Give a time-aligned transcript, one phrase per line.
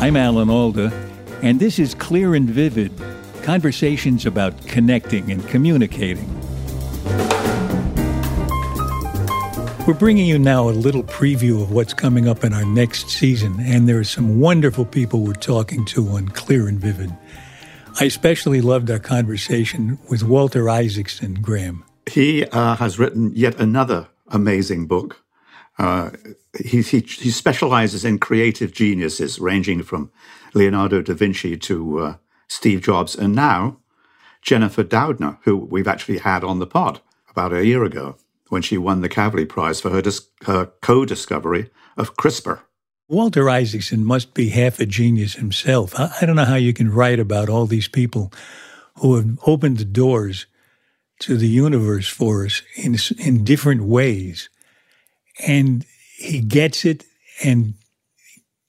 [0.00, 0.90] I'm Alan Alda,
[1.42, 2.90] and this is Clear and Vivid
[3.42, 6.26] conversations about connecting and communicating.
[9.86, 13.56] We're bringing you now a little preview of what's coming up in our next season,
[13.60, 17.14] and there are some wonderful people we're talking to on Clear and Vivid.
[18.00, 21.84] I especially loved our conversation with Walter Isaacson Graham.
[22.10, 25.22] He uh, has written yet another amazing book.
[25.80, 26.10] Uh,
[26.62, 30.10] he, he, he, specializes in creative geniuses, ranging from
[30.52, 32.14] Leonardo da Vinci to uh,
[32.48, 33.78] Steve Jobs, and now
[34.42, 38.18] Jennifer Doudna, who we've actually had on the pod about a year ago
[38.50, 42.60] when she won the Kavli Prize for her, dis- her co discovery of CRISPR.
[43.08, 45.98] Walter Isaacson must be half a genius himself.
[45.98, 48.34] I don't know how you can write about all these people
[48.98, 50.44] who have opened the doors
[51.20, 54.50] to the universe for us in, in different ways.
[55.46, 55.84] And
[56.16, 57.04] he gets it
[57.42, 57.74] and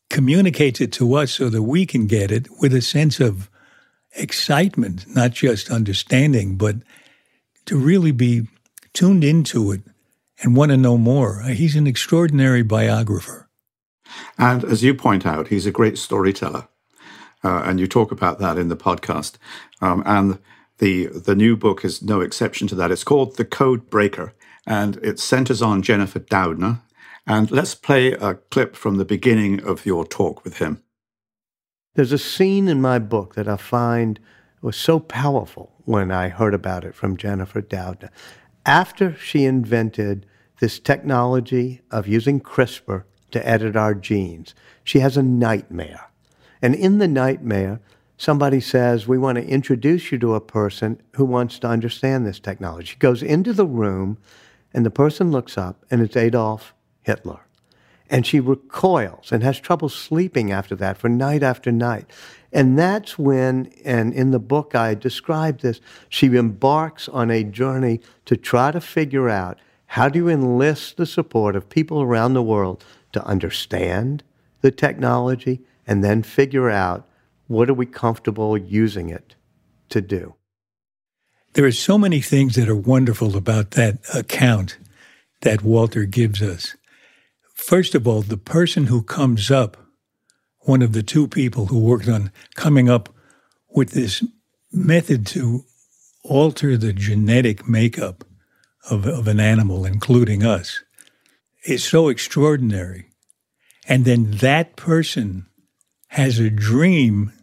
[0.09, 3.49] communicates it to us so that we can get it with a sense of
[4.13, 6.75] excitement, not just understanding, but
[7.65, 8.47] to really be
[8.93, 9.81] tuned into it
[10.41, 11.41] and want to know more.
[11.43, 13.47] He's an extraordinary biographer.
[14.37, 16.67] And as you point out, he's a great storyteller.
[17.43, 19.35] Uh, and you talk about that in the podcast.
[19.81, 20.39] Um, and
[20.77, 22.91] the, the new book is no exception to that.
[22.91, 24.33] It's called The Code Breaker,
[24.65, 26.81] and it centers on Jennifer Doudna.
[27.27, 30.83] And let's play a clip from the beginning of your talk with him.
[31.95, 34.19] There's a scene in my book that I find
[34.61, 38.09] was so powerful when I heard about it from Jennifer Doudna
[38.65, 40.25] after she invented
[40.59, 46.09] this technology of using CRISPR to edit our genes, she has a nightmare.
[46.61, 47.79] And in the nightmare,
[48.17, 52.39] somebody says, We want to introduce you to a person who wants to understand this
[52.39, 52.87] technology.
[52.87, 54.17] She goes into the room,
[54.73, 57.41] and the person looks up, and it's Adolf Hitler.
[58.09, 62.09] And she recoils and has trouble sleeping after that for night after night.
[62.51, 65.79] And that's when, and in the book I describe this,
[66.09, 71.05] she embarks on a journey to try to figure out how do you enlist the
[71.05, 72.83] support of people around the world
[73.13, 74.23] to understand
[74.61, 77.07] the technology and then figure out
[77.47, 79.35] what are we comfortable using it
[79.89, 80.33] to do.
[81.53, 84.77] There are so many things that are wonderful about that account
[85.41, 86.75] that Walter gives us.
[87.53, 89.77] First of all, the person who comes up
[90.61, 93.09] one of the two people who worked on coming up
[93.69, 94.23] with this
[94.71, 95.65] method to
[96.23, 98.23] alter the genetic makeup
[98.89, 100.83] of, of an animal, including us,
[101.65, 103.07] is so extraordinary.
[103.87, 105.47] And then that person
[106.09, 107.33] has a dream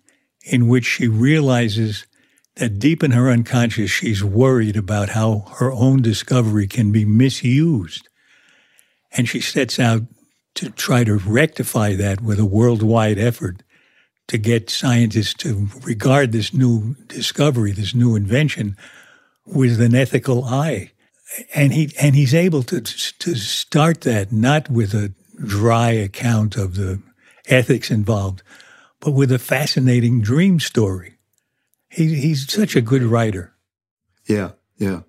[0.43, 2.07] in which she realizes
[2.59, 8.09] that deep in her unconscious, she's worried about how her own discovery can be misused.
[9.13, 10.03] And she sets out
[10.57, 13.63] to try to rectify that with a worldwide effort
[14.27, 18.77] to get scientists to regard this new discovery, this new invention,
[19.47, 20.91] with an ethical eye.
[21.55, 25.13] And he and he's able to to start that not with a
[25.45, 27.01] dry account of the
[27.47, 28.43] ethics involved,
[29.01, 31.18] but with a fascinating dream story.
[31.99, 33.55] He, he's such a good writer.
[34.27, 35.01] Yeah, yeah.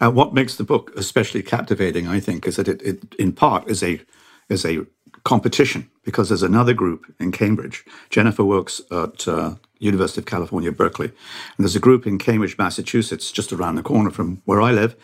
[0.00, 3.68] And what makes the book especially captivating, I think, is that it, it in part
[3.68, 4.00] is a
[4.48, 4.86] is a
[5.24, 7.84] competition because there's another group in Cambridge.
[8.10, 13.32] Jennifer works at uh, University of California, Berkeley, and there's a group in Cambridge, Massachusetts,
[13.32, 14.94] just around the corner from where I live,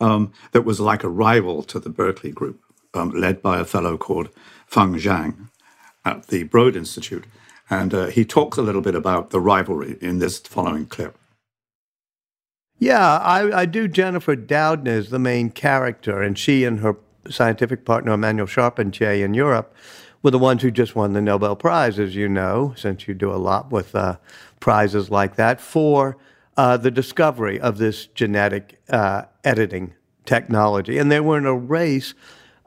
[0.00, 2.60] um, that was like a rival to the Berkeley group,
[2.94, 4.28] um, led by a fellow called
[4.68, 5.48] Feng Zhang
[6.04, 7.24] at the Broad Institute.
[7.70, 11.16] And uh, he talks a little bit about the rivalry in this following clip.
[12.78, 16.96] Yeah, I, I do Jennifer Doudna as the main character, and she and her
[17.30, 19.74] scientific partner Emmanuelle Charpentier in Europe
[20.22, 23.32] were the ones who just won the Nobel Prize, as you know, since you do
[23.32, 24.16] a lot with uh,
[24.60, 26.16] prizes like that, for
[26.56, 29.94] uh, the discovery of this genetic uh, editing
[30.24, 30.98] technology.
[30.98, 32.14] And they were in a race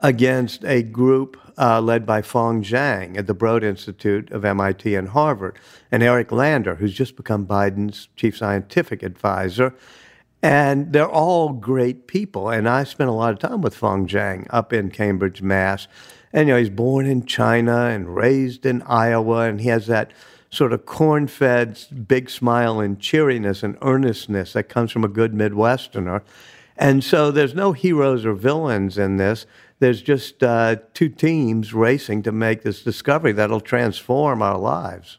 [0.00, 5.08] against a group uh, led by Feng Zhang at the Broad Institute of MIT and
[5.08, 5.58] Harvard,
[5.90, 9.74] and Eric Lander, who's just become Biden's chief scientific advisor.
[10.42, 12.50] And they're all great people.
[12.50, 15.88] And I spent a lot of time with Feng Zhang up in Cambridge, Mass.
[16.32, 20.12] And, you know, he's born in China and raised in Iowa, and he has that
[20.50, 25.32] sort of corn fed big smile and cheeriness and earnestness that comes from a good
[25.32, 26.22] Midwesterner.
[26.76, 29.46] And so there's no heroes or villains in this.
[29.78, 35.18] There's just uh, two teams racing to make this discovery that'll transform our lives.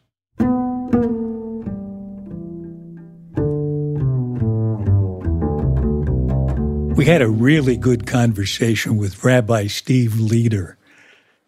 [6.96, 10.74] We had a really good conversation with Rabbi Steve Leder.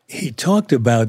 [0.06, 1.08] He talked about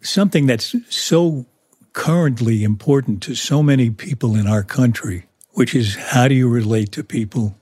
[0.00, 1.46] something that's so
[1.92, 6.90] currently important to so many people in our country, which is how do you relate
[6.92, 7.56] to people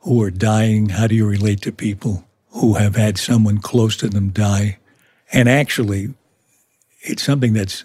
[0.00, 0.90] who are dying?
[0.90, 4.78] How do you relate to people who have had someone close to them die?
[5.32, 6.14] And actually,
[7.00, 7.84] it's something that's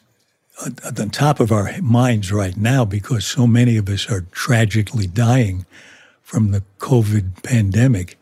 [0.65, 5.07] at the top of our minds right now because so many of us are tragically
[5.07, 5.65] dying
[6.21, 8.17] from the COVID pandemic.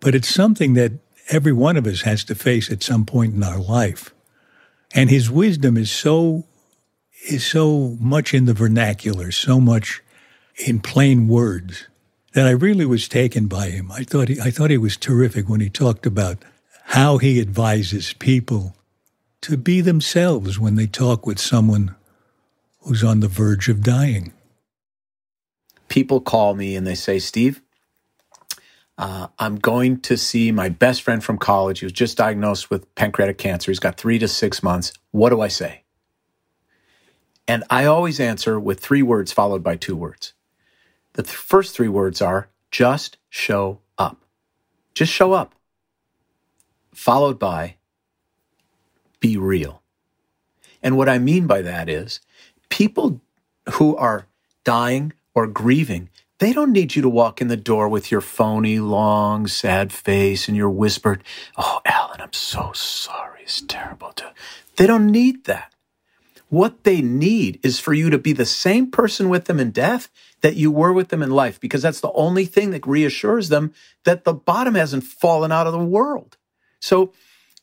[0.00, 0.92] But it's something that
[1.28, 4.14] every one of us has to face at some point in our life.
[4.94, 6.44] And his wisdom is so
[7.28, 10.00] is so much in the vernacular, so much
[10.56, 11.88] in plain words
[12.32, 13.90] that I really was taken by him.
[13.90, 16.38] I thought he, I thought he was terrific when he talked about
[16.84, 18.74] how he advises people
[19.42, 21.94] to be themselves when they talk with someone
[22.80, 24.32] who's on the verge of dying
[25.88, 27.62] people call me and they say, Steve,
[28.96, 31.80] uh, I'm going to see my best friend from college.
[31.80, 33.70] He was just diagnosed with pancreatic cancer.
[33.70, 34.92] He's got three to six months.
[35.10, 35.84] What do I say?
[37.46, 40.34] And I always answer with three words followed by two words.
[41.18, 44.18] The th- first three words are just show up.
[44.94, 45.52] Just show up.
[46.94, 47.74] Followed by
[49.18, 49.82] be real.
[50.80, 52.20] And what I mean by that is
[52.68, 53.20] people
[53.72, 54.28] who are
[54.62, 58.78] dying or grieving, they don't need you to walk in the door with your phony,
[58.78, 61.24] long, sad face and your whispered,
[61.56, 63.40] Oh, Alan, I'm so sorry.
[63.42, 64.12] It's terrible.
[64.12, 64.32] To...
[64.76, 65.74] They don't need that.
[66.48, 70.08] What they need is for you to be the same person with them in death
[70.40, 73.72] that you were with them in life, because that's the only thing that reassures them
[74.04, 76.36] that the bottom hasn't fallen out of the world.
[76.80, 77.12] So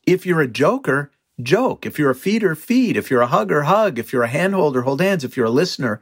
[0.05, 1.11] if you're a joker,
[1.41, 1.85] joke.
[1.85, 2.97] If you're a feeder, feed.
[2.97, 3.99] If you're a hugger, hug.
[3.99, 5.23] If you're a handholder, hold hands.
[5.23, 6.01] If you're a listener,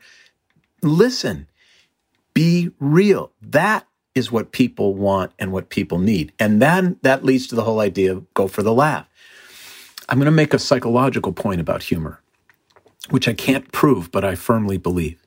[0.81, 1.47] listen.
[2.33, 3.31] Be real.
[3.41, 6.33] That is what people want and what people need.
[6.39, 9.07] And then that leads to the whole idea of go for the laugh.
[10.09, 12.21] I'm going to make a psychological point about humor,
[13.09, 15.22] which I can't prove, but I firmly believe.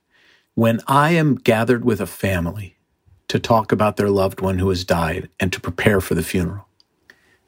[0.57, 2.79] When I am gathered with a family
[3.29, 6.67] to talk about their loved one who has died and to prepare for the funeral,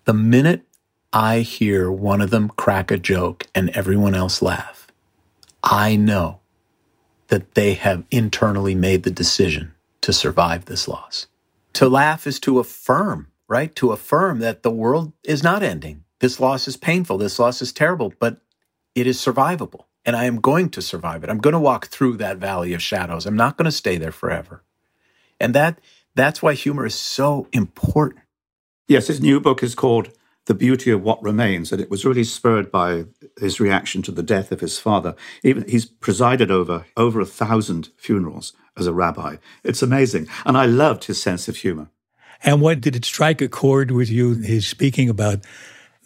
[0.05, 0.67] the minute
[1.11, 4.89] I hear one of them crack a joke and everyone else laugh,
[5.63, 6.41] I know
[7.29, 9.73] that they have internally made the decision
[10.03, 11.29] to survive this loss.
[11.73, 13.75] To laugh is to affirm, right?
[13.77, 16.05] To affirm that the world is not ending.
[16.19, 17.17] This loss is painful.
[17.17, 18.43] This loss is terrible, but
[18.95, 19.85] it is survivable.
[20.05, 21.31] And I am going to survive it.
[21.31, 23.27] I'm going to walk through that valley of shadows.
[23.27, 24.63] I'm not going to stay there forever.
[25.41, 25.81] And that
[26.15, 28.23] that's why humor is so important.
[28.89, 30.11] Yes, his new book is called
[30.47, 33.05] the beauty of what remains, and it was really spurred by
[33.39, 35.15] his reaction to the death of his father.
[35.45, 39.37] Even he's presided over over a thousand funerals as a rabbi.
[39.63, 41.91] It's amazing, and I loved his sense of humor.
[42.43, 44.35] And what did it strike a chord with you?
[44.35, 45.41] His speaking about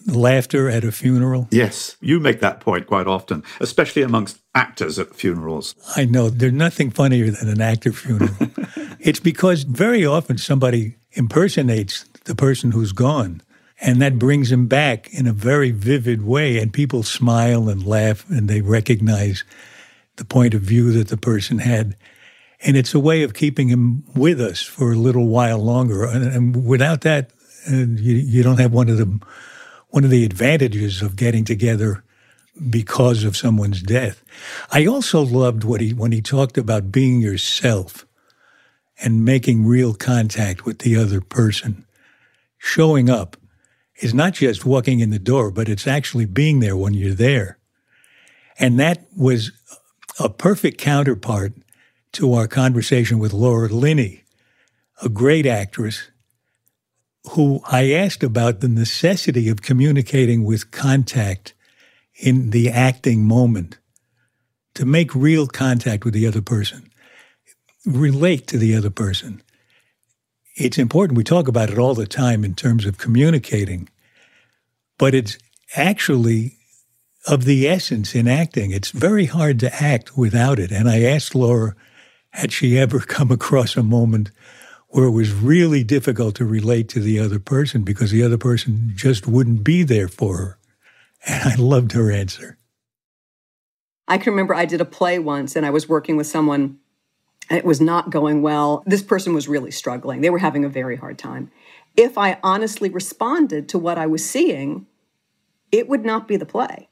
[0.07, 1.49] laughter at a funeral?
[1.51, 5.75] Yes, you make that point quite often, especially amongst actors at funerals.
[5.97, 8.35] I know there's nothing funnier than an actor funeral.
[9.01, 13.43] it's because very often somebody impersonates the person who's gone.
[13.81, 16.59] And that brings him back in a very vivid way.
[16.59, 19.45] And people smile and laugh and they recognize
[20.17, 21.97] the point of view that the person had.
[22.61, 26.05] And it's a way of keeping him with us for a little while longer.
[26.05, 27.33] And, and without that,
[27.69, 29.21] uh, you, you don't have one of the
[29.93, 32.03] one of the advantages of getting together
[32.71, 34.25] because of someone's death.
[34.71, 38.07] I also loved what he when he talked about being yourself
[39.03, 41.85] and making real contact with the other person,
[42.57, 43.37] showing up
[44.01, 47.59] is not just walking in the door, but it's actually being there when you're there.
[48.59, 49.53] And that was
[50.19, 51.53] a perfect counterpart
[52.13, 54.25] to our conversation with Laura Linney,
[55.03, 56.11] a great actress
[57.31, 61.55] who I asked about the necessity of communicating with contact
[62.17, 63.79] in the acting moment
[64.75, 66.91] to make real contact with the other person,
[67.87, 69.43] relate to the other person.
[70.57, 71.17] It's important.
[71.17, 73.88] We talk about it all the time in terms of communicating
[75.02, 75.37] but it's
[75.76, 76.57] actually
[77.26, 78.71] of the essence in acting.
[78.71, 80.71] It's very hard to act without it.
[80.71, 81.75] And I asked Laura,
[82.31, 84.31] had she ever come across a moment
[84.93, 88.93] where it was really difficult to relate to the other person because the other person
[88.95, 90.59] just wouldn't be there for her.
[91.27, 92.59] And I loved her answer.
[94.07, 96.79] I can remember I did a play once and I was working with someone
[97.49, 98.83] and it was not going well.
[98.85, 100.21] This person was really struggling.
[100.21, 101.51] They were having a very hard time.
[101.97, 104.87] If I honestly responded to what I was seeing,
[105.71, 106.91] it would not be the play.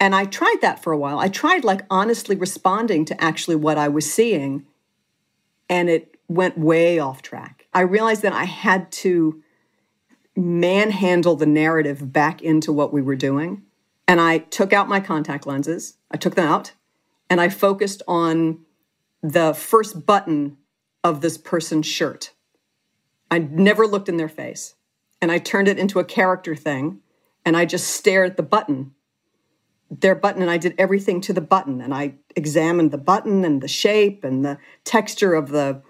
[0.00, 1.18] And I tried that for a while.
[1.18, 4.66] I tried like honestly responding to actually what I was seeing,
[5.68, 7.66] and it went way off track.
[7.72, 9.42] I realized that I had to
[10.36, 13.62] manhandle the narrative back into what we were doing.
[14.06, 16.72] And I took out my contact lenses, I took them out,
[17.30, 18.60] and I focused on
[19.22, 20.58] the first button
[21.02, 22.32] of this person's shirt.
[23.30, 24.74] I never looked in their face.
[25.22, 27.00] And I turned it into a character thing,
[27.46, 28.92] and I just stared at the button
[29.90, 33.60] their button and I did everything to the button and I examined the button and
[33.60, 35.82] the shape and the texture of the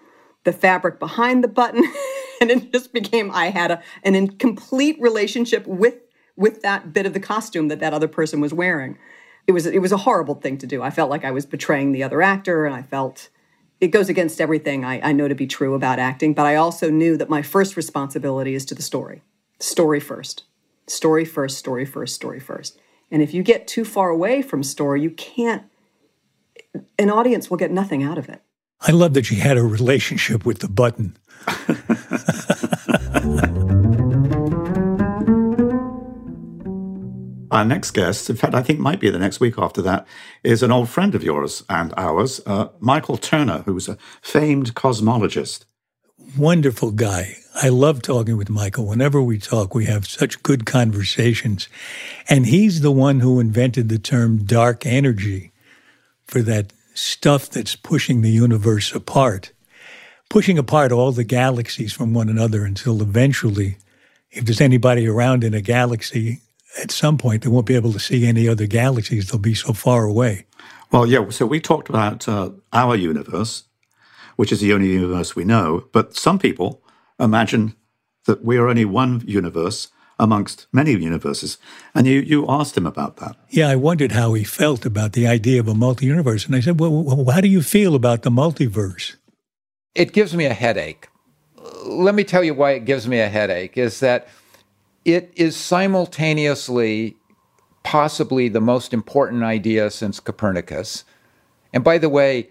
[0.45, 1.83] the fabric behind the button
[2.41, 5.97] and it just became I had a an incomplete relationship with
[6.37, 8.99] with that bit of the costume that that other person was wearing.
[9.47, 10.83] It was it was a horrible thing to do.
[10.83, 13.29] I felt like I was betraying the other actor and I felt
[13.81, 16.91] it goes against everything I, I know to be true about acting, but I also
[16.91, 19.23] knew that my first responsibility is to the story.
[19.61, 20.45] Story first.
[20.87, 22.79] Story first, story first, story first.
[23.15, 25.63] And if you get too far away from story, you can't,
[26.99, 28.43] an audience will get nothing out of it.
[28.81, 31.17] I love that she had a relationship with the button.
[37.53, 40.09] Our next guest, in fact, I think might be the next week after that,
[40.43, 45.67] is an old friend of yours and ours, uh, Michael Turner, who's a famed cosmologist.
[46.37, 47.37] Wonderful guy.
[47.63, 48.87] I love talking with Michael.
[48.87, 51.69] Whenever we talk, we have such good conversations.
[52.29, 55.53] And he's the one who invented the term dark energy
[56.27, 59.53] for that stuff that's pushing the universe apart,
[60.29, 63.77] pushing apart all the galaxies from one another until eventually,
[64.33, 66.41] if there's anybody around in a galaxy,
[66.83, 69.29] at some point they won't be able to see any other galaxies.
[69.29, 70.47] They'll be so far away.
[70.91, 71.29] Well, yeah.
[71.31, 73.65] So we talked about uh, our universe,
[74.35, 75.85] which is the only universe we know.
[75.93, 76.84] But some people
[77.19, 77.75] imagine
[78.27, 81.59] that we are only one universe amongst many universes.
[81.95, 83.37] And you, you asked him about that.
[83.51, 86.47] Yeah, I wondered how he felt about the idea of a multi universe.
[86.47, 89.17] And I said, well, how do you feel about the multiverse?
[89.95, 91.09] It gives me a headache.
[91.85, 94.29] Let me tell you why it gives me a headache is that
[95.05, 97.17] it is simultaneously
[97.83, 101.05] possibly the most important idea since Copernicus.
[101.73, 102.51] And by the way,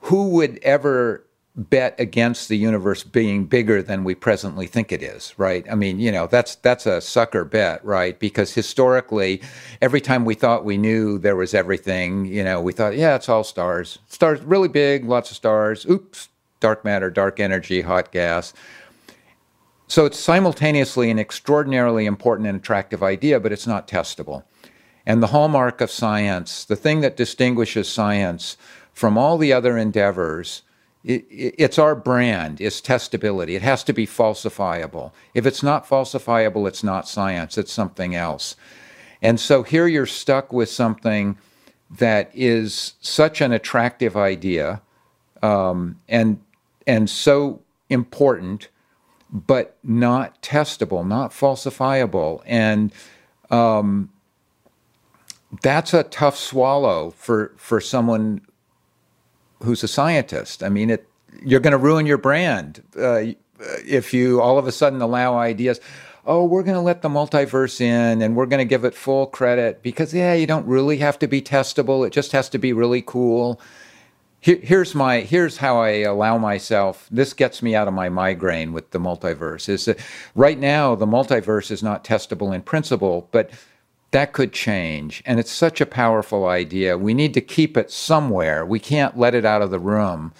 [0.00, 1.24] who would ever
[1.56, 5.64] bet against the universe being bigger than we presently think it is, right?
[5.70, 8.18] I mean, you know, that's that's a sucker bet, right?
[8.18, 9.40] Because historically,
[9.80, 13.28] every time we thought we knew there was everything, you know, we thought, yeah, it's
[13.28, 14.00] all stars.
[14.08, 15.86] Stars really big, lots of stars.
[15.86, 18.52] Oops, dark matter, dark energy, hot gas.
[19.86, 24.42] So it's simultaneously an extraordinarily important and attractive idea, but it's not testable.
[25.06, 28.56] And the hallmark of science, the thing that distinguishes science
[28.92, 30.62] from all the other endeavors
[31.04, 33.50] it, it's our brand it's testability.
[33.50, 35.12] It has to be falsifiable.
[35.34, 38.56] If it's not falsifiable, it's not science, it's something else.
[39.22, 41.38] And so here you're stuck with something
[41.90, 44.82] that is such an attractive idea
[45.42, 46.40] um, and,
[46.86, 48.68] and so important,
[49.30, 52.42] but not testable, not falsifiable.
[52.46, 52.92] And
[53.50, 54.10] um,
[55.62, 58.40] that's a tough swallow for, for someone
[59.64, 60.62] who's a scientist.
[60.62, 61.08] I mean, it
[61.42, 63.22] you're going to ruin your brand uh,
[63.86, 65.80] if you all of a sudden allow ideas.
[66.26, 69.26] Oh, we're going to let the multiverse in and we're going to give it full
[69.26, 72.06] credit because, yeah, you don't really have to be testable.
[72.06, 73.60] It just has to be really cool.
[74.40, 77.08] Here, here's my here's how I allow myself.
[77.10, 79.68] This gets me out of my migraine with the multiverse.
[79.68, 79.98] Is that
[80.34, 83.50] right now the multiverse is not testable in principle, but
[84.14, 85.24] that could change.
[85.26, 86.96] And it's such a powerful idea.
[86.96, 88.64] We need to keep it somewhere.
[88.64, 90.32] We can't let it out of the room.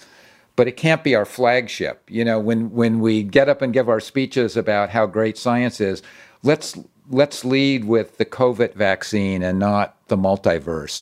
[0.55, 2.01] But it can't be our flagship.
[2.09, 5.81] You know, when, when we get up and give our speeches about how great science
[5.81, 6.01] is,
[6.41, 6.79] let's
[7.09, 11.01] let's lead with the COVID vaccine and not the multiverse.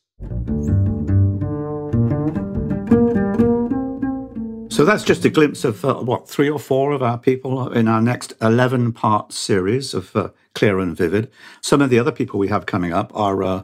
[4.73, 7.87] So that's just a glimpse of uh, what three or four of our people in
[7.87, 11.31] our next eleven-part series of uh, Clear and Vivid.
[11.61, 13.63] Some of the other people we have coming up are uh,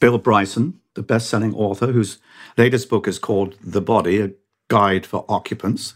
[0.00, 2.18] Bill Bryson, the best-selling author, whose
[2.58, 4.32] latest book is called The Body: A
[4.68, 5.94] Guide for Occupants.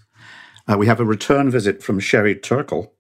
[0.71, 2.95] Uh, we have a return visit from Sherry Turkle,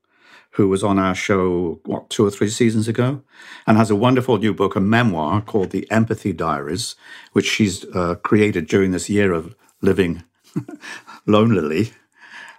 [0.52, 3.22] who was on our show what two or three seasons ago,
[3.66, 6.96] and has a wonderful new book, a memoir called The Empathy Diaries,
[7.32, 10.24] which she's uh, created during this year of living
[11.28, 11.92] lonelily.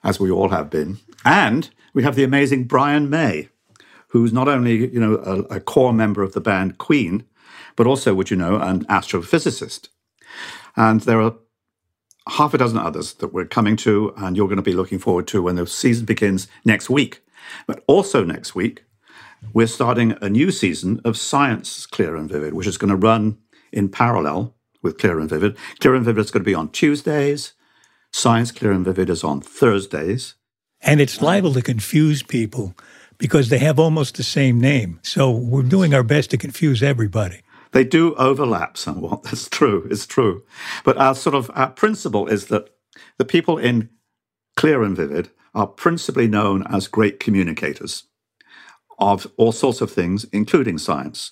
[0.04, 1.00] as we all have been.
[1.26, 3.50] And we have the amazing Brian May,
[4.10, 7.26] who's not only you know a, a core member of the band Queen,
[7.76, 9.88] but also, would you know, an astrophysicist.
[10.76, 11.36] And there are
[12.28, 15.28] half a dozen others that we're coming to, and you're going to be looking forward
[15.30, 17.22] to when the season begins next week.
[17.68, 18.84] But also next week,
[19.54, 23.38] we're starting a new season of Science Clear and Vivid, which is going to run
[23.72, 25.56] in parallel with Clear and Vivid.
[25.80, 27.54] Clear and Vivid is going to be on Tuesdays.
[28.12, 30.36] Science Clear and Vivid is on Thursdays.
[30.82, 32.76] And it's liable to confuse people
[33.20, 35.00] because they have almost the same name.
[35.04, 37.42] So we're doing our best to confuse everybody.
[37.72, 39.24] They do overlap somewhat.
[39.26, 39.88] That's true.
[39.92, 40.44] It's true.
[40.84, 42.70] But our sort of our principle is that
[43.18, 43.90] the people in
[44.56, 48.04] Clear and Vivid are principally known as great communicators
[48.98, 51.32] of all sorts of things, including science.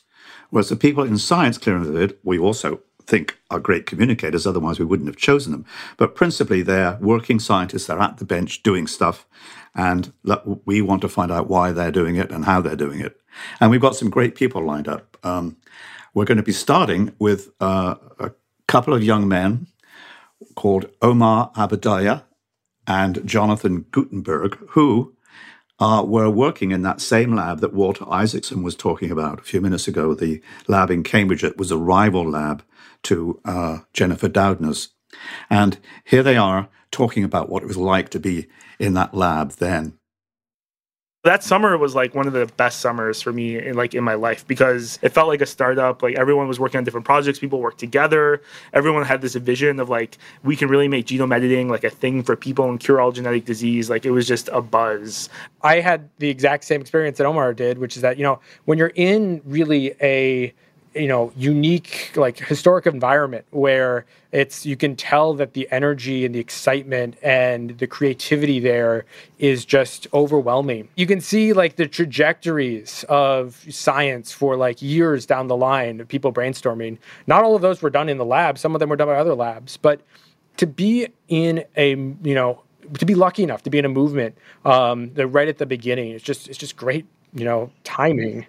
[0.49, 4.79] Whereas the people in Science Clear and Vivid, we also think are great communicators, otherwise
[4.79, 5.65] we wouldn't have chosen them.
[5.97, 9.25] But principally, they're working scientists, they're at the bench doing stuff,
[9.77, 10.11] and
[10.65, 13.15] we want to find out why they're doing it and how they're doing it.
[13.61, 15.15] And we've got some great people lined up.
[15.23, 15.57] Um,
[16.15, 18.31] we're going to be starting with uh, a
[18.67, 19.67] couple of young men
[20.55, 22.23] called Omar Abudayyeh
[22.87, 25.15] and Jonathan Gootenberg, who
[25.79, 29.61] uh, were working in that same lab that Walter Isaacson was talking about a few
[29.61, 31.43] minutes ago, the lab in Cambridge.
[31.43, 32.63] It was a rival lab
[33.03, 34.89] to uh, Jennifer Doudna's.
[35.51, 38.47] And here they are talking about what it was like to be
[38.79, 39.97] in that lab then.
[41.23, 44.13] That summer was like one of the best summers for me in like in my
[44.13, 47.59] life because it felt like a startup like everyone was working on different projects people
[47.59, 48.41] worked together
[48.71, 52.23] everyone had this vision of like we can really make genome editing like a thing
[52.23, 55.27] for people and cure all genetic disease like it was just a buzz.
[55.63, 58.77] I had the exact same experience that omar did which is that you know when
[58.77, 60.53] you're in really a
[60.97, 66.35] you know unique like historic environment where it's you can tell that the energy and
[66.35, 69.05] the excitement and the creativity there
[69.39, 70.89] is just overwhelming.
[70.95, 76.33] You can see like the trajectories of science for like years down the line people
[76.33, 76.97] brainstorming.
[77.25, 78.57] Not all of those were done in the lab.
[78.57, 79.77] Some of them were done by other labs.
[79.77, 80.01] But
[80.57, 82.61] to be in a you know
[82.99, 86.23] to be lucky enough to be in a movement um, right at the beginning it's
[86.23, 88.45] just it's just great you know timing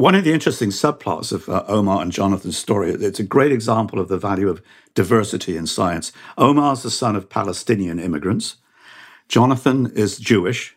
[0.00, 4.00] one of the interesting subplots of uh, Omar and Jonathan's story, it's a great example
[4.00, 4.62] of the value of
[4.94, 6.10] diversity in science.
[6.38, 8.56] Omar's the son of Palestinian immigrants.
[9.28, 10.74] Jonathan is Jewish,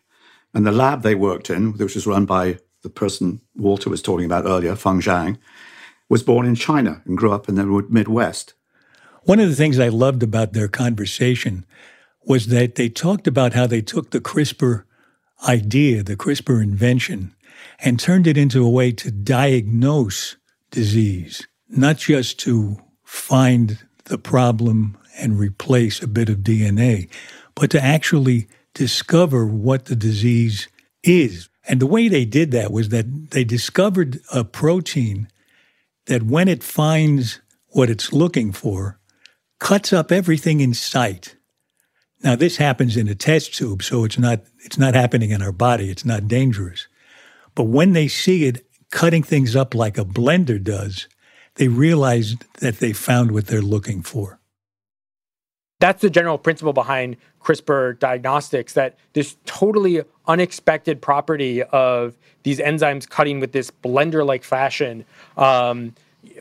[0.53, 4.25] and the lab they worked in, which was run by the person Walter was talking
[4.25, 5.37] about earlier, Feng Zhang,
[6.09, 8.55] was born in China and grew up in the Midwest.
[9.21, 11.65] One of the things I loved about their conversation
[12.25, 14.83] was that they talked about how they took the CRISPR
[15.47, 17.33] idea, the CRISPR invention,
[17.79, 20.35] and turned it into a way to diagnose
[20.71, 27.09] disease, not just to find the problem and replace a bit of DNA,
[27.55, 30.67] but to actually discover what the disease
[31.03, 31.49] is.
[31.67, 35.27] And the way they did that was that they discovered a protein
[36.07, 38.99] that when it finds what it's looking for,
[39.59, 41.37] cuts up everything in sight.
[42.21, 45.51] Now this happens in a test tube, so it's not it's not happening in our
[45.51, 46.87] body, it's not dangerous.
[47.55, 51.07] But when they see it cutting things up like a blender does,
[51.55, 54.39] they realize that they found what they're looking for.
[55.79, 63.07] That's the general principle behind CRISPR diagnostics that this totally unexpected property of these enzymes
[63.09, 65.03] cutting with this blender like fashion
[65.35, 65.93] um,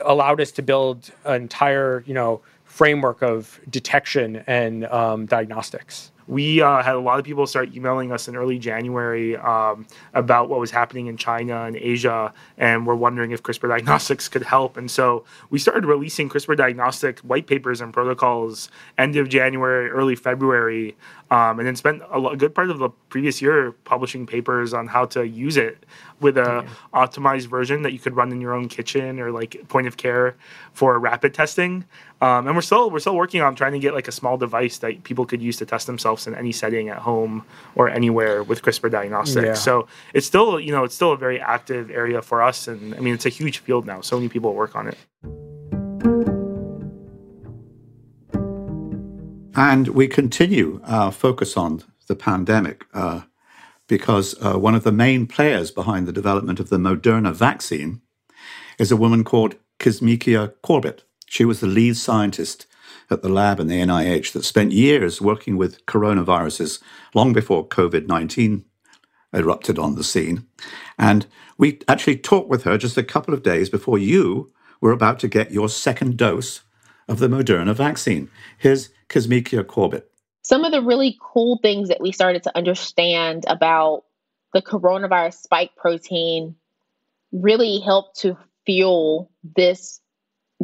[0.03, 6.63] allowed us to build an entire, you know, framework of detection and um, diagnostics we
[6.63, 10.59] uh, had a lot of people start emailing us in early January um, about what
[10.59, 14.79] was happening in China and Asia, and we're wondering if CRISPR diagnostics could help.
[14.79, 20.17] And so we started releasing CRISPR diagnostic white papers and protocols end of January, early
[20.17, 20.97] February,
[21.31, 24.87] um, and then spent a, a, good part of the previous year publishing papers on
[24.87, 25.85] how to use it
[26.21, 29.87] with a optimized version that you could run in your own kitchen or like point
[29.87, 30.37] of care
[30.73, 31.85] for rapid testing.
[32.23, 34.79] Um, and we're still we're still working on trying to get like a small device
[34.79, 38.63] that people could use to test themselves in any setting at home or anywhere with
[38.63, 39.45] CRISPR diagnostics.
[39.45, 39.55] Yeah.
[39.55, 43.01] So it's still you know it's still a very active area for us, and I
[43.01, 44.03] mean it's a huge field now.
[44.03, 44.99] So many people work on it.
[49.57, 53.23] And we continue our focus on the pandemic uh,
[53.89, 58.01] because uh, one of the main players behind the development of the Moderna vaccine
[58.79, 61.03] is a woman called Kizzmekia Corbett.
[61.33, 62.67] She was the lead scientist
[63.11, 66.79] at the lab in the NIH that spent years working with coronaviruses
[67.15, 68.67] long before COVID 19
[69.33, 70.47] erupted on the scene.
[70.99, 71.25] And
[71.57, 75.27] we actually talked with her just a couple of days before you were about to
[75.27, 76.61] get your second dose
[77.09, 78.31] of the Moderna vaccine.
[78.59, 80.11] Here's Kizzmekia Corbett.
[80.43, 84.05] some of the really cool things that we started to understand about
[84.53, 86.57] the coronavirus spike protein
[87.33, 90.02] really helped to fuel this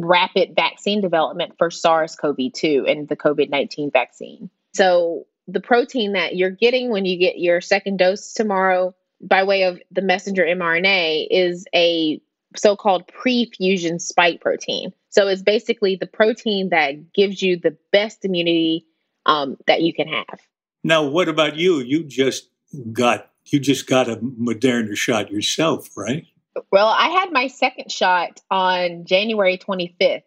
[0.05, 4.49] rapid vaccine development for SARS CoV 2 and the COVID 19 vaccine.
[4.73, 9.63] So, the protein that you're getting when you get your second dose tomorrow by way
[9.63, 12.21] of the messenger mRNA is a
[12.55, 14.93] so called pre-fusion spike protein.
[15.09, 18.85] So it's basically the protein that gives you the best immunity
[19.25, 20.39] um, that you can have.
[20.83, 21.79] Now, what about you?
[21.79, 22.49] You just
[22.93, 26.25] got you just got a Moderna shot yourself, right?
[26.71, 30.23] Well, I had my second shot on January 25th.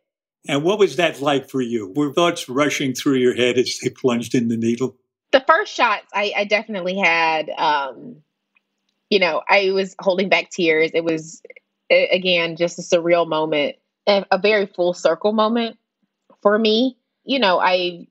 [0.49, 1.93] And what was that like for you?
[1.95, 4.97] Were thoughts rushing through your head as they plunged in the needle?
[5.31, 7.49] The first shots, I, I definitely had.
[7.51, 8.17] Um,
[9.09, 10.91] you know, I was holding back tears.
[10.95, 11.43] It was
[11.91, 15.77] again just a surreal moment, a very full circle moment
[16.41, 16.97] for me.
[17.25, 18.09] You know, I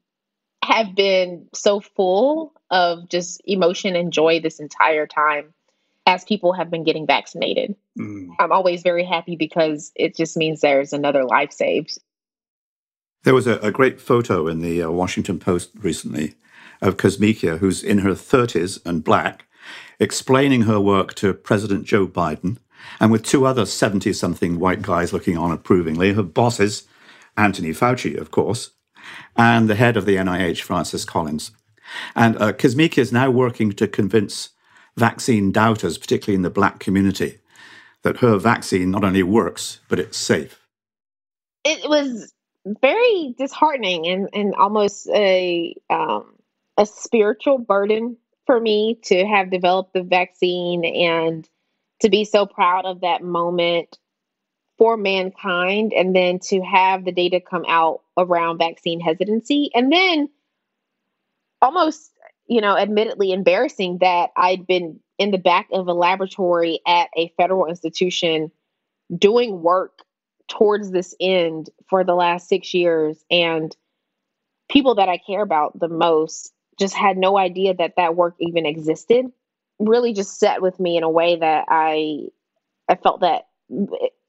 [0.63, 5.53] have been so full of just emotion and joy this entire time
[6.05, 7.75] as people have been getting vaccinated.
[7.97, 8.29] Mm.
[8.39, 11.97] I'm always very happy because it just means there's another life saved.
[13.23, 16.35] There was a, a great photo in the uh, Washington Post recently
[16.81, 19.45] of Kizzmekia, who's in her 30s and black,
[19.99, 22.57] explaining her work to President Joe Biden,
[22.99, 26.87] and with two other 70 something white guys looking on approvingly, her bosses,
[27.37, 28.71] Anthony Fauci, of course,
[29.37, 31.51] and the head of the NIH, Francis Collins.
[32.15, 34.49] And uh, is now working to convince
[34.97, 37.39] vaccine doubters, particularly in the black community,
[38.03, 40.59] that her vaccine not only works, but it's safe.
[41.63, 42.33] It was
[42.65, 46.33] very disheartening and, and almost a, um,
[46.77, 51.47] a spiritual burden for me to have developed the vaccine and
[52.01, 53.97] to be so proud of that moment
[54.77, 60.27] for mankind and then to have the data come out around vaccine hesitancy and then
[61.61, 62.11] almost
[62.51, 67.33] you know admittedly embarrassing that i'd been in the back of a laboratory at a
[67.37, 68.51] federal institution
[69.17, 69.99] doing work
[70.49, 73.75] towards this end for the last 6 years and
[74.69, 78.65] people that i care about the most just had no idea that that work even
[78.65, 79.25] existed
[79.79, 82.27] really just sat with me in a way that i
[82.89, 83.47] i felt that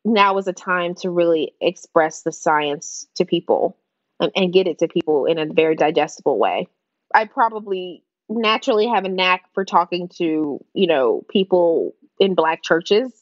[0.05, 3.77] now was a time to really express the science to people
[4.21, 6.69] and, and get it to people in a very digestible way.
[7.15, 8.03] I probably
[8.37, 13.13] naturally have a knack for talking to, you know, people in black churches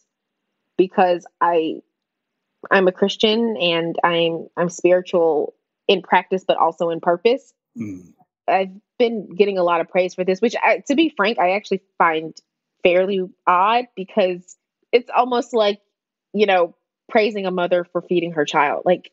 [0.76, 1.80] because I
[2.70, 5.54] I'm a Christian and I'm I'm spiritual
[5.88, 7.52] in practice but also in purpose.
[7.78, 8.12] Mm.
[8.48, 11.52] I've been getting a lot of praise for this, which I, to be frank, I
[11.52, 12.36] actually find
[12.82, 14.56] fairly odd because
[14.92, 15.80] it's almost like
[16.32, 16.74] you know,
[17.08, 18.82] praising a mother for feeding her child.
[18.84, 19.10] Like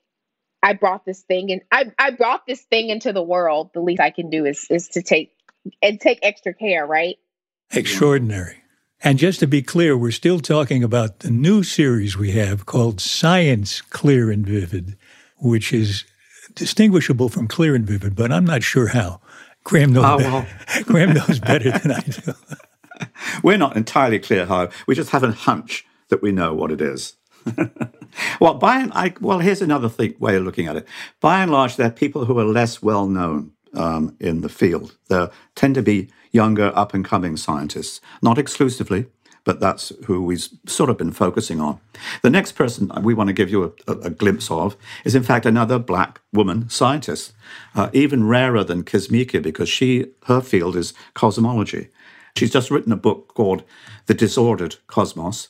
[0.61, 3.71] I brought this thing and I, I brought this thing into the world.
[3.73, 5.31] The least I can do is is to take
[5.81, 7.17] and take extra care, right?
[7.71, 8.57] Extraordinary.
[9.03, 12.99] And just to be clear, we're still talking about the new series we have called
[12.99, 14.97] Science Clear and Vivid,
[15.37, 16.03] which is
[16.55, 19.21] distinguishable from Clear and Vivid, but I'm not sure how.
[19.63, 20.47] Graham knows, oh, well.
[20.85, 22.33] Graham knows better than I do.
[23.43, 24.69] We're not entirely clear how.
[24.87, 27.13] We just have a hunch that we know what it is.
[28.39, 30.87] well, by and I, well, here's another thing, way of looking at it.
[31.21, 34.97] By and large, there are people who are less well known um, in the field.
[35.07, 39.07] They tend to be younger, up and coming scientists, not exclusively,
[39.47, 41.79] but that's who we've sort of been focusing on.
[42.21, 45.45] The next person we want to give you a, a, glimpse of is, in fact,
[45.45, 47.31] another black woman scientist,
[47.73, 51.87] uh, even rarer than Kizzmekia because she her field is cosmology.
[52.35, 53.63] She's just written a book called
[54.07, 55.47] The Disordered Cosmos,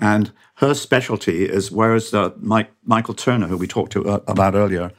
[0.00, 4.56] and her specialty is, whereas uh, Mike, Michael Turner, who we talked to, uh, about
[4.56, 4.90] earlier,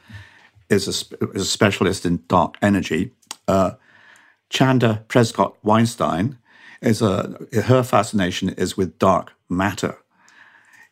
[0.70, 3.12] is a, is a, specialist in dark energy,
[3.48, 3.72] uh,
[4.48, 6.38] Chanda Prescod Weinstein
[6.80, 9.98] is a her fascination is with dark matter.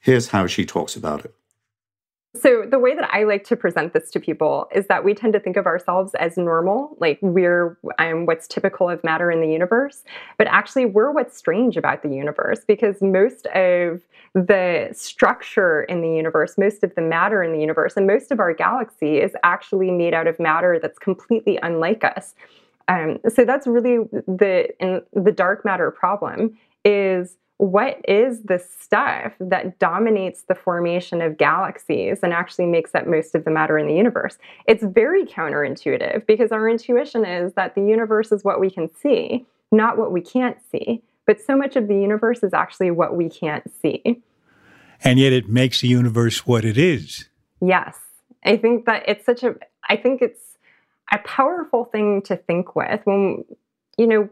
[0.01, 1.35] Here's how she talks about it.
[2.37, 5.33] So, the way that I like to present this to people is that we tend
[5.33, 9.49] to think of ourselves as normal, like we're um, what's typical of matter in the
[9.49, 10.05] universe.
[10.37, 14.03] But actually, we're what's strange about the universe because most of
[14.35, 18.41] the structure in the universe, most of the matter in the universe, and most of
[18.41, 22.35] our galaxy is actually made out of matter that's completely unlike us.
[22.89, 29.79] Um, so, that's really the, the dark matter problem is what is the stuff that
[29.79, 33.95] dominates the formation of galaxies and actually makes up most of the matter in the
[33.95, 34.39] universe?
[34.67, 39.45] It's very counterintuitive because our intuition is that the universe is what we can see,
[39.73, 41.03] not what we can't see.
[41.27, 44.23] But so much of the universe is actually what we can't see.
[45.05, 47.29] And yet it makes the universe what it is.
[47.61, 47.99] Yes.
[48.45, 49.55] I think that it's such a,
[49.89, 50.49] I think it's,
[51.13, 53.45] a powerful thing to think with when
[53.97, 54.29] you know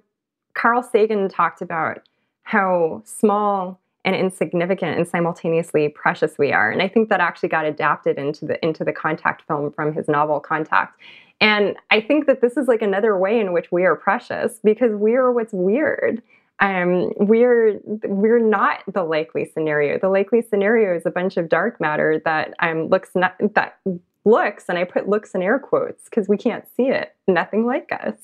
[0.54, 2.06] Carl Sagan talked about
[2.46, 7.64] how small and insignificant and simultaneously precious we are and i think that actually got
[7.64, 11.00] adapted into the into the contact film from his novel contact
[11.40, 14.92] and i think that this is like another way in which we are precious because
[14.94, 16.22] we are what's weird
[16.60, 19.98] um, we're we're not the likely scenario.
[19.98, 23.76] The likely scenario is a bunch of dark matter that um, looks not, that
[24.24, 27.14] looks, and I put looks in air quotes because we can't see it.
[27.28, 28.16] Nothing like us.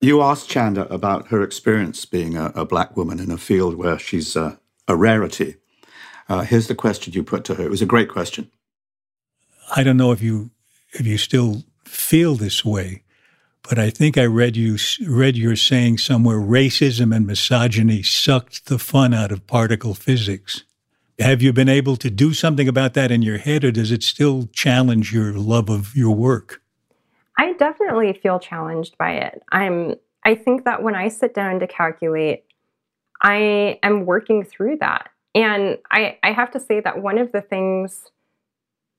[0.00, 3.98] You asked Chanda about her experience being a, a black woman in a field where
[3.98, 5.56] she's a, a rarity.
[6.28, 7.64] Uh, here's the question you put to her.
[7.64, 8.50] It was a great question.
[9.74, 10.50] I don't know if you
[10.92, 13.02] if you still feel this way,
[13.68, 18.78] but I think I read you read your saying somewhere racism and misogyny sucked the
[18.78, 20.64] fun out of particle physics.
[21.18, 24.04] Have you been able to do something about that in your head, or does it
[24.04, 26.62] still challenge your love of your work?
[27.38, 29.42] I definitely feel challenged by it.
[29.50, 32.44] I'm I think that when I sit down to calculate,
[33.22, 35.08] I am working through that.
[35.34, 38.10] And I, I have to say that one of the things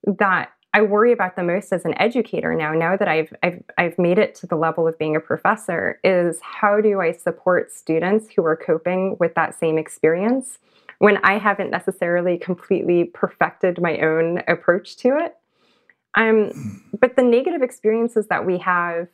[0.06, 4.00] that I worry about the most as an educator now, now that I've, I've, I've
[4.00, 8.28] made it to the level of being a professor, is how do I support students
[8.36, 10.60] who are coping with that same experience
[11.00, 15.36] when I haven't necessarily completely perfected my own approach to it?
[16.20, 19.08] Um, but the negative experiences that we have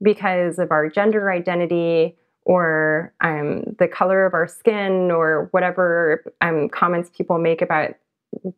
[0.00, 6.68] because of our gender identity or um, the color of our skin or whatever um,
[6.68, 7.94] comments people make about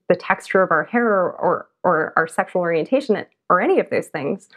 [0.08, 4.48] the texture of our hair or or our sexual orientation or any of those things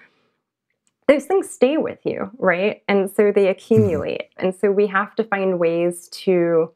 [1.08, 2.84] those things stay with you right?
[2.88, 4.22] And so they accumulate.
[4.22, 4.46] Mm-hmm.
[4.48, 6.72] and so we have to find ways to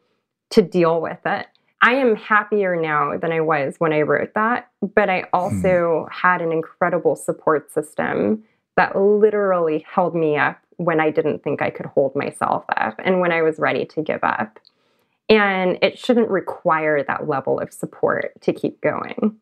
[0.52, 1.48] to deal with it
[1.84, 6.12] i am happier now than i was when i wrote that but i also mm.
[6.12, 8.44] had an incredible support system
[8.76, 13.20] that literally held me up when i didn't think i could hold myself up and
[13.22, 14.60] when i was ready to give up
[15.30, 19.38] and it shouldn't require that level of support to keep going.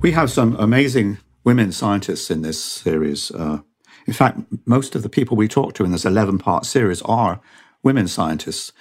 [0.00, 3.30] We have some amazing women scientists in this series.
[3.30, 3.60] Uh,
[4.06, 7.40] in fact, most of the people we talk to in this 11 part series are
[7.82, 8.72] women scientists.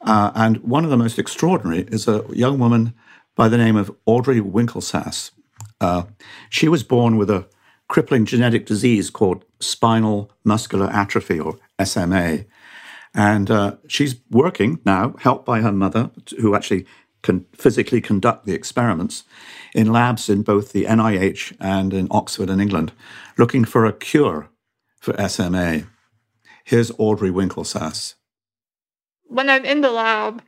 [0.00, 2.94] Uh, and one of the most extraordinary is a young woman
[3.34, 5.30] by the name of Audrey Winkelsas.
[5.80, 6.04] Uh,
[6.50, 7.46] she was born with a
[7.88, 12.44] crippling genetic disease called spinal muscular atrophy, or SMA.
[13.14, 16.86] And uh, she's working now, helped by her mother, who actually
[17.22, 19.24] can physically conduct the experiments
[19.74, 22.92] in labs in both the NIH and in Oxford and England,
[23.38, 24.48] looking for a cure
[25.00, 25.84] for SMA.
[26.64, 28.14] Here's Audrey Winkelsas.
[29.28, 30.42] When I'm in the lab,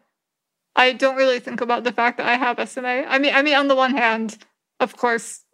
[0.76, 3.04] I don't really think about the fact that I have SMA.
[3.08, 4.38] I mean, I mean, on the one hand,
[4.80, 5.44] of course,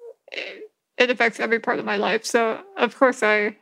[0.96, 2.24] it affects every part of my life.
[2.24, 3.56] So of course I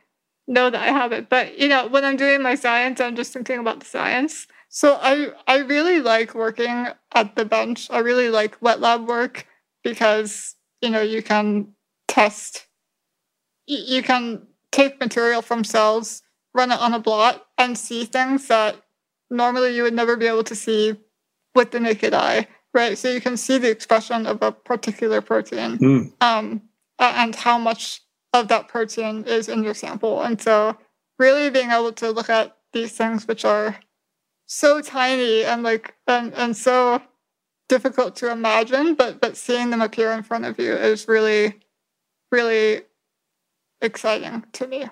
[0.47, 1.29] know that I have it.
[1.29, 4.47] But you know, when I'm doing my science, I'm just thinking about the science.
[4.69, 7.89] So I I really like working at the bench.
[7.91, 9.47] I really like wet lab work
[9.83, 11.73] because you know you can
[12.07, 12.67] test
[13.65, 16.21] you can take material from cells,
[16.53, 18.75] run it on a blot, and see things that
[19.33, 20.95] normally you would never be able to see
[21.55, 22.97] with the naked eye, right?
[22.97, 25.77] So you can see the expression of a particular protein.
[25.77, 26.13] Mm.
[26.21, 26.61] Um,
[26.99, 28.01] and how much
[28.33, 30.21] of that protein is in your sample.
[30.21, 30.77] And so,
[31.19, 33.79] really being able to look at these things, which are
[34.45, 37.01] so tiny and like and, and so
[37.69, 41.59] difficult to imagine, but but seeing them appear in front of you is really,
[42.31, 42.81] really
[43.81, 44.89] exciting to me.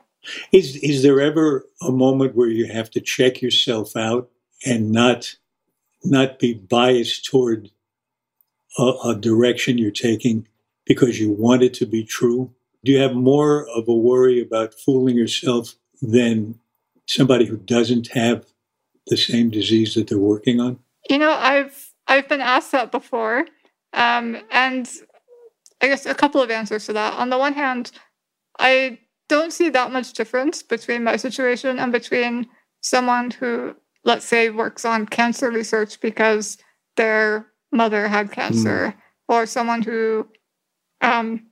[0.52, 4.30] Is is there ever a moment where you have to check yourself out
[4.66, 5.36] and not
[6.04, 7.72] not be biased toward
[8.78, 10.48] a, a direction you're taking?
[10.86, 12.52] because you want it to be true?
[12.84, 16.60] Do you have more of a worry about fooling yourself than
[17.08, 18.46] somebody who doesn't have
[19.08, 20.80] the same disease that they're working on?
[21.10, 23.46] You know, I've I've been asked that before,
[23.94, 24.90] um, and
[25.82, 27.14] I guess a couple of answers to that.
[27.14, 27.92] On the one hand,
[28.60, 29.00] I
[29.32, 32.48] don't see that much difference between my situation and between
[32.82, 36.58] someone who, let's say, works on cancer research because
[36.98, 38.96] their mother had cancer, mm.
[39.34, 40.28] or someone who
[41.00, 41.48] um,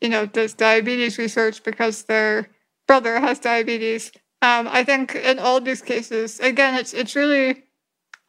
[0.00, 2.48] you know, does diabetes research because their
[2.86, 4.12] brother has diabetes.
[4.42, 7.64] Um, I think in all these cases, again, it's it's really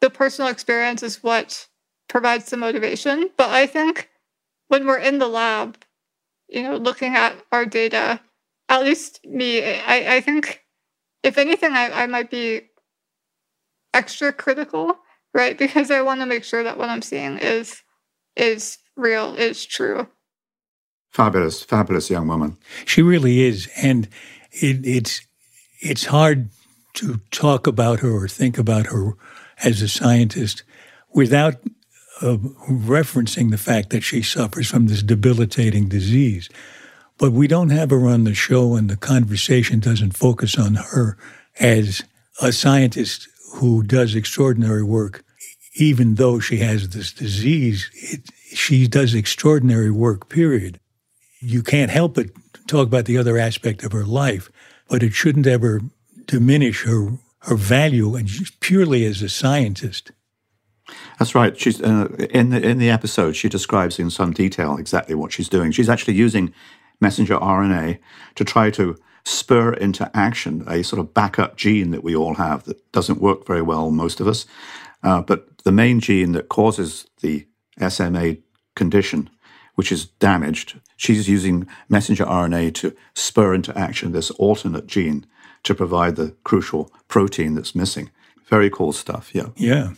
[0.00, 1.68] the personal experience is what
[2.08, 3.30] provides the motivation.
[3.36, 4.08] But I think
[4.68, 5.78] when we're in the lab,
[6.48, 8.20] you know, looking at our data,
[8.68, 10.62] at least me, I, I think
[11.22, 12.62] if anything, I, I might be
[13.94, 14.96] extra critical,
[15.34, 15.56] right?
[15.56, 17.82] Because I want to make sure that what I'm seeing is
[18.36, 20.08] is real, is true.
[21.10, 22.58] Fabulous, fabulous young woman.
[22.84, 24.08] She really is, and
[24.50, 25.22] it, it's
[25.80, 26.50] it's hard
[26.94, 29.12] to talk about her or think about her
[29.62, 30.62] as a scientist
[31.12, 31.54] without
[32.22, 32.36] uh,
[32.68, 36.48] referencing the fact that she suffers from this debilitating disease.
[37.18, 41.16] But we don't have her on the show, and the conversation doesn't focus on her
[41.58, 42.02] as
[42.42, 45.24] a scientist who does extraordinary work.
[45.76, 48.20] Even though she has this disease, it,
[48.54, 50.78] she does extraordinary work, period.
[51.40, 52.26] You can't help but
[52.66, 54.50] talk about the other aspect of her life,
[54.88, 55.80] but it shouldn't ever
[56.26, 58.28] diminish her, her value and
[58.60, 60.12] purely as a scientist.
[61.18, 61.58] That's right.
[61.58, 63.34] She's uh, in the in the episode.
[63.34, 65.72] She describes in some detail exactly what she's doing.
[65.72, 66.52] She's actually using
[67.00, 67.98] messenger RNA
[68.34, 72.64] to try to spur into action a sort of backup gene that we all have
[72.64, 74.46] that doesn't work very well, most of us.
[75.02, 77.46] Uh, but the main gene that causes the
[77.88, 78.36] SMA
[78.76, 79.28] condition,
[79.74, 85.26] which is damaged, she's using messenger RNA to spur into action this alternate gene
[85.64, 88.10] to provide the crucial protein that's missing.
[88.48, 89.48] Very cool stuff, yeah.
[89.56, 89.94] Yeah.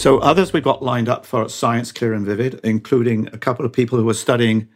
[0.00, 3.72] So others we've got lined up for Science Clear and Vivid, including a couple of
[3.74, 4.66] people who are studying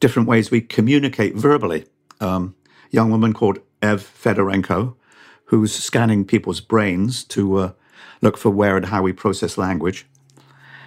[0.00, 1.84] different ways we communicate verbally.
[2.20, 2.56] Um,
[2.92, 4.96] a young woman called Ev Fedorenko,
[5.44, 7.72] who's scanning people's brains to uh,
[8.20, 10.04] look for where and how we process language.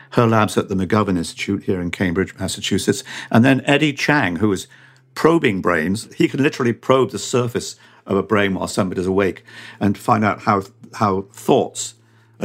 [0.09, 3.05] Her lab's at the McGovern Institute here in Cambridge, Massachusetts.
[3.31, 4.67] And then Eddie Chang, who is
[5.15, 6.13] probing brains.
[6.15, 9.45] He can literally probe the surface of a brain while somebody's awake
[9.79, 10.63] and find out how,
[10.95, 11.93] how thoughts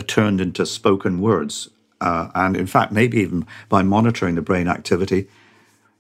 [0.03, 1.69] turned into spoken words.
[2.01, 5.29] Uh, and in fact, maybe even by monitoring the brain activity,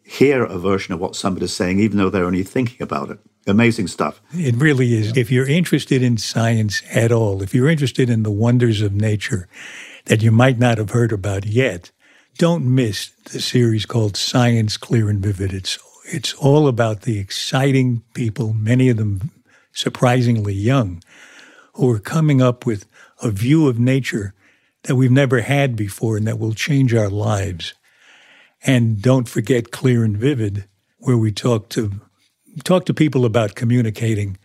[0.03, 3.19] hear a version of what somebody's saying, even though they're only thinking about it.
[3.47, 4.21] Amazing stuff.
[4.33, 5.17] It really is.
[5.17, 9.49] If you're interested in science at all, if you're interested in the wonders of nature
[10.07, 11.91] that you might not have heard about yet,
[12.39, 15.53] don't miss the series called Science Clear and Vivid.
[15.53, 19.31] It's, it's all about the exciting people, many of them
[19.73, 21.03] surprisingly young,
[21.75, 22.87] who are coming up with
[23.25, 24.35] a view of nature
[24.85, 27.75] that we've never had before and that will change our lives.
[28.63, 30.67] And don't forget Clear and Vivid,
[30.99, 31.93] where we talk to
[32.63, 34.39] talk to people about communicating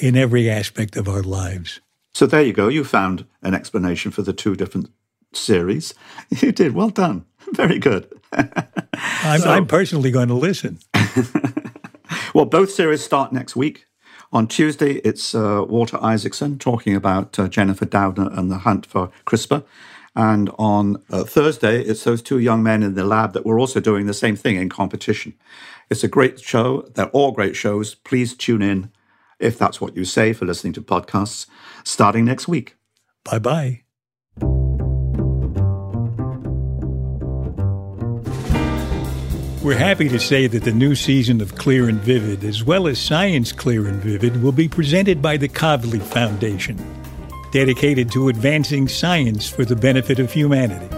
[0.00, 1.80] in every aspect of our lives.
[2.12, 2.68] So there you go.
[2.68, 4.90] You found an explanation for the two different
[5.32, 5.94] series.
[6.42, 6.74] You did.
[6.74, 7.24] Well done.
[7.54, 8.06] Very good.
[8.32, 10.78] I'm, so, I'm personally going to listen.
[12.34, 13.86] well, both series start next week.
[14.30, 19.10] On Tuesday, it's uh, Walter Isaacson talking about uh, Jennifer Doudna and the hunt for
[19.26, 19.64] CRISPR.
[20.14, 23.80] And on uh, Thursday, it's those two young men in the lab that were also
[23.80, 25.34] doing the same thing in competition.
[25.90, 26.82] It's a great show.
[26.94, 27.94] They're all great shows.
[27.94, 28.90] Please tune in,
[29.38, 31.46] if that's what you say, for listening to podcasts
[31.84, 32.76] starting next week.
[33.24, 33.87] Bye bye.
[39.68, 42.98] We're happy to say that the new season of Clear and Vivid, as well as
[42.98, 46.78] Science Clear and Vivid, will be presented by the Kavli Foundation,
[47.52, 50.88] dedicated to advancing science for the benefit of humanity.